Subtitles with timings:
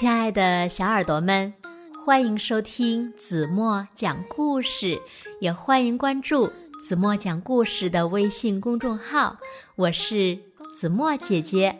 [0.00, 1.52] 亲爱的小耳朵们，
[2.02, 4.98] 欢迎收听子墨讲故事，
[5.42, 6.50] 也欢迎关注
[6.82, 9.36] 子墨讲故事的微信公众号。
[9.76, 10.38] 我是
[10.74, 11.78] 子墨姐姐。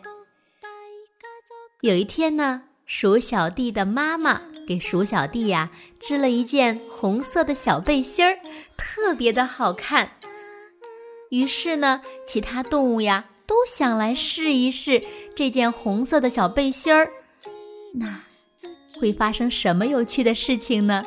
[1.81, 8.37] 有一天呢，鼠小弟的妈妈给鼠小弟呀织了一件红色的小背心儿，
[8.77, 10.07] 特别的好看。
[11.31, 15.03] 于是呢，其他动物呀都想来试一试
[15.35, 17.11] 这件红色的小背心儿。
[17.93, 18.19] 那
[18.97, 21.03] 会发生什么有趣的事情呢？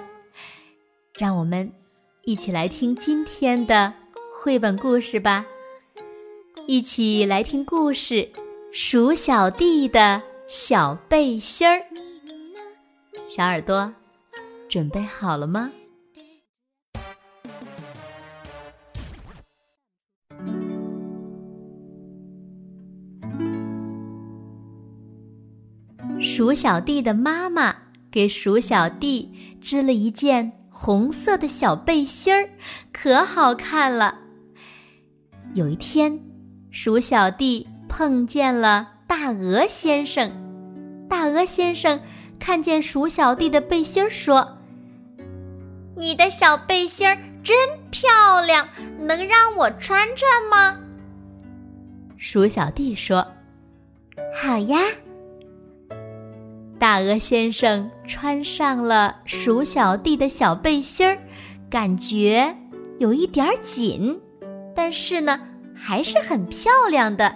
[1.19, 1.71] 让我们
[2.25, 3.93] 一起来听今天的
[4.39, 5.47] 绘本故事吧！
[6.67, 8.15] 一起来听故事
[8.73, 11.79] 《鼠小弟的小背心儿》。
[13.29, 13.93] 小耳朵，
[14.69, 15.71] 准备好了吗？
[26.45, 27.75] 鼠小弟的妈妈
[28.11, 32.47] 给鼠小弟织了一件红色的小背心儿，
[32.93, 34.19] 可好看了。
[35.55, 36.21] 有一天，
[36.71, 40.31] 鼠小弟碰见了大鹅先生。
[41.09, 41.99] 大鹅先生
[42.39, 44.59] 看见鼠小弟的背心儿，说
[45.97, 47.57] ：“你的小背心儿真
[47.91, 48.69] 漂亮，
[49.01, 50.79] 能让我穿穿吗？”
[52.19, 53.27] 鼠小弟说
[54.37, 54.79] ：“好呀。”
[56.85, 61.17] 大鹅先生穿上了鼠小弟的小背心儿，
[61.71, 62.55] 感觉
[62.99, 64.21] 有一点紧，
[64.77, 65.41] 但是呢，
[65.75, 67.35] 还是很漂亮的。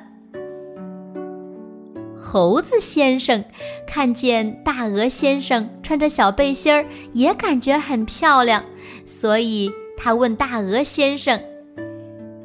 [2.15, 3.43] 猴子先生
[3.87, 8.63] 看见大鹅先生穿着小背心儿，也感觉很漂亮，
[9.07, 11.41] 所以他问大鹅先生：“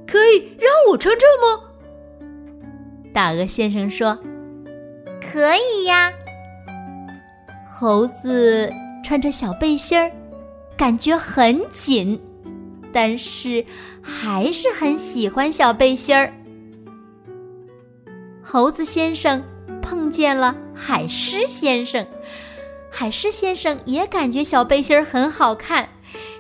[0.08, 1.66] 可以让我穿穿吗？”
[3.14, 4.18] 大鹅先生说
[5.20, 6.14] ：“可以呀。”
[7.76, 8.72] 猴子
[9.04, 10.12] 穿着小背心儿，
[10.78, 12.22] 感觉很紧，
[12.94, 13.66] 但是
[14.00, 16.32] 还是很喜欢小背心儿。
[18.44, 19.44] 猴子先生
[19.82, 22.06] 碰见了海狮先生，
[22.92, 25.90] 海狮先生也感觉小背心儿很好看，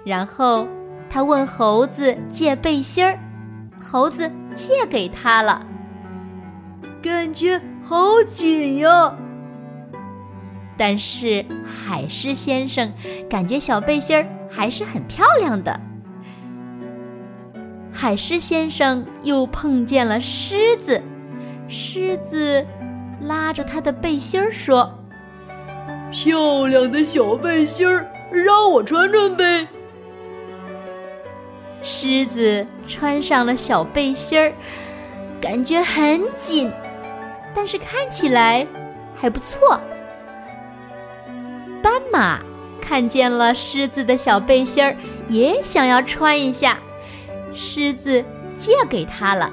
[0.05, 0.67] 然后
[1.09, 3.17] 他问猴子借背心儿，
[3.81, 5.65] 猴子借给他了，
[7.01, 9.17] 感觉好紧呀。
[10.77, 12.91] 但是海狮先生
[13.29, 15.79] 感觉小背心儿还是很漂亮的。
[17.91, 21.01] 海狮先生又碰见了狮子，
[21.67, 22.65] 狮子
[23.21, 24.91] 拉着他的背心儿说
[26.11, 29.67] ：“漂亮的小背心儿，让我穿穿呗。”
[31.81, 34.51] 狮子穿上了小背心儿，
[35.39, 36.71] 感觉很紧，
[37.53, 38.65] 但是看起来
[39.15, 39.79] 还不错。
[41.93, 42.39] 斑马
[42.81, 44.95] 看见了狮子的小背心儿，
[45.29, 46.79] 也想要穿一下，
[47.53, 48.25] 狮子
[48.57, 49.51] 借给他了。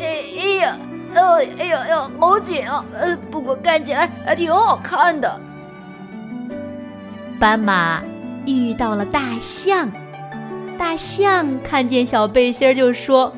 [0.00, 0.76] 哎哎呀，
[1.14, 2.82] 哦哎呀呀，好紧啊！
[2.98, 5.38] 呃，不过看起来还挺好看的。
[7.38, 8.02] 斑马
[8.46, 9.92] 遇到了大象，
[10.78, 13.30] 大象看见小背心儿就说：“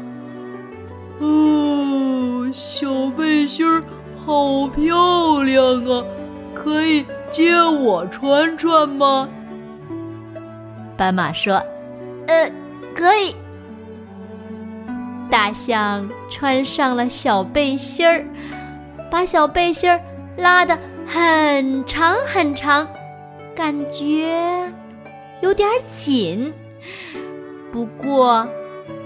[1.18, 3.82] 哦，小背心儿
[4.24, 6.04] 好漂亮啊，
[6.54, 9.28] 可以。”借我穿穿吗？
[10.96, 11.60] 斑马说
[12.28, 12.48] ：“呃，
[12.94, 13.34] 可以。”
[15.28, 18.24] 大象穿上了小背心儿，
[19.10, 20.00] 把小背心儿
[20.36, 22.86] 拉得很长很长，
[23.52, 24.72] 感觉
[25.40, 26.52] 有点紧，
[27.72, 28.46] 不过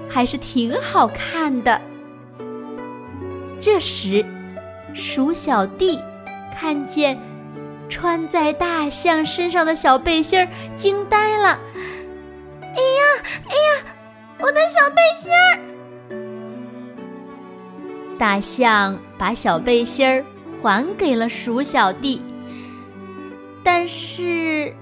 [0.06, 1.81] 还是挺好看的。
[3.59, 4.22] 这时，
[4.93, 5.99] 鼠小弟
[6.55, 7.19] 看见。
[7.88, 11.59] 穿在大象身上的小背心儿惊呆了！
[12.62, 13.82] 哎呀，哎呀，
[14.41, 15.59] 我的小背心儿！
[18.19, 20.25] 大象把小背心儿
[20.61, 22.23] 还给了鼠小弟，
[23.62, 24.75] 但是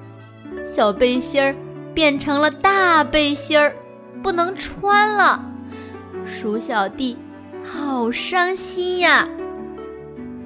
[0.64, 1.54] 小背心儿
[1.94, 3.74] 变成了大背心儿，
[4.22, 5.44] 不能穿了。
[6.24, 7.16] 鼠小弟
[7.62, 9.28] 好伤心呀！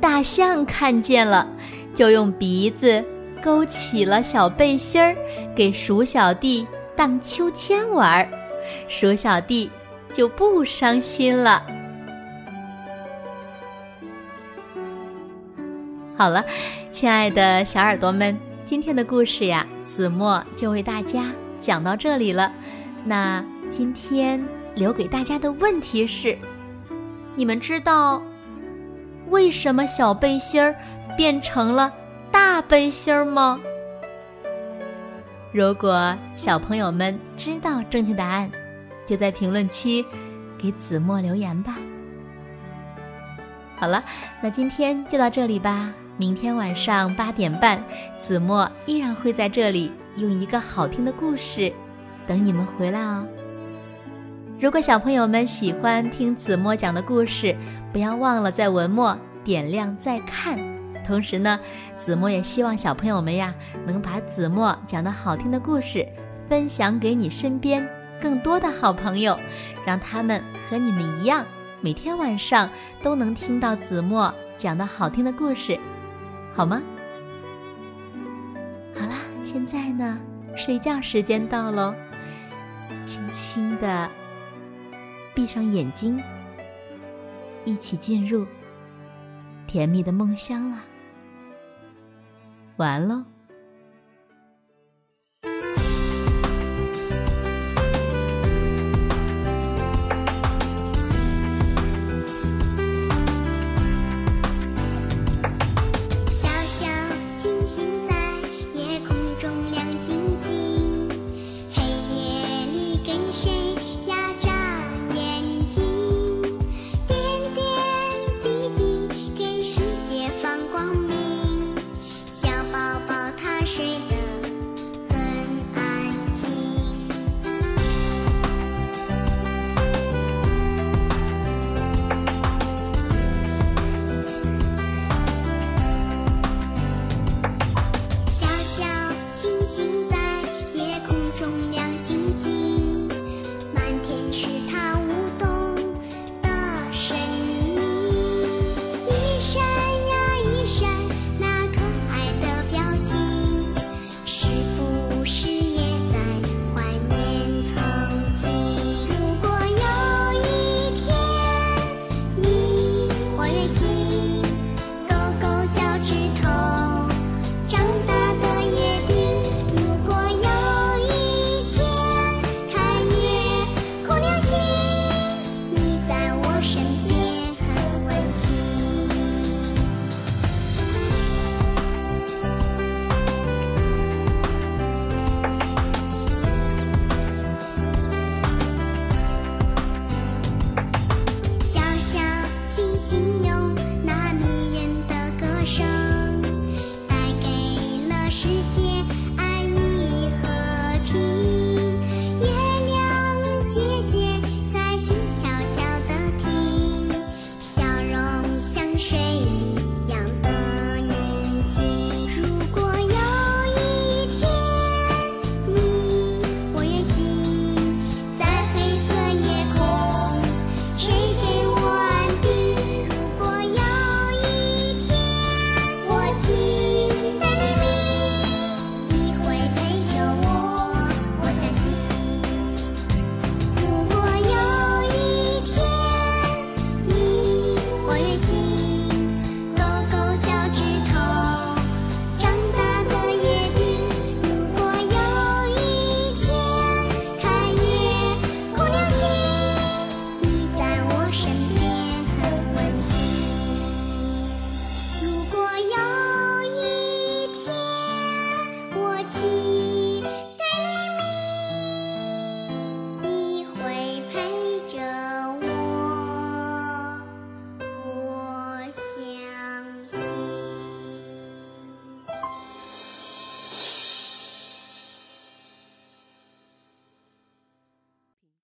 [0.00, 1.48] 大象看见了。
[1.94, 3.04] 就用鼻子
[3.42, 5.14] 勾起了小背心儿，
[5.54, 6.66] 给鼠小弟
[6.96, 8.28] 荡秋千玩儿，
[8.88, 9.70] 鼠小弟
[10.12, 11.62] 就不伤心了。
[16.16, 16.44] 好了，
[16.92, 22.52] 亲爱的小耳朵们，今天的故事呀，子墨就为大家讲到这里了。
[23.06, 24.44] 那今天
[24.74, 26.36] 留给大家的问题是：
[27.34, 28.22] 你们知道
[29.30, 30.74] 为什么小背心儿？
[31.16, 31.92] 变成了
[32.30, 33.60] 大背心儿吗？
[35.52, 38.50] 如果小朋友们知道正确答案，
[39.04, 40.04] 就在评论区
[40.56, 41.76] 给子墨留言吧。
[43.76, 44.04] 好了，
[44.40, 45.92] 那今天就到这里吧。
[46.16, 47.82] 明天晚上八点半，
[48.18, 51.72] 子墨依然会在这里用一个好听的故事
[52.26, 53.26] 等你们回来哦。
[54.60, 57.56] 如果小朋友们喜欢听子墨讲的故事，
[57.90, 60.58] 不要忘了在文末点亮再看。
[61.10, 61.58] 同时呢，
[61.96, 63.52] 子墨也希望小朋友们呀，
[63.84, 66.06] 能把子墨讲的好听的故事
[66.48, 67.84] 分享给你身边
[68.20, 69.36] 更多的好朋友，
[69.84, 71.44] 让他们和你们一样，
[71.80, 72.70] 每天晚上
[73.02, 75.76] 都能听到子墨讲的好听的故事。
[76.54, 76.80] 好吗？
[78.94, 80.16] 好啦，现在呢，
[80.56, 81.92] 睡觉时间到喽，
[83.04, 84.08] 轻轻的
[85.34, 86.22] 闭上眼睛，
[87.64, 88.46] 一起进入
[89.66, 90.84] 甜蜜的梦乡啦。
[92.80, 93.26] 完了。